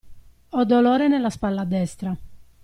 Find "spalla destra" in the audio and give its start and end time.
1.29-2.17